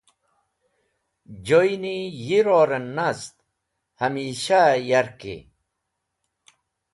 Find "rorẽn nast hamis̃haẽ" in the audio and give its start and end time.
2.45-4.81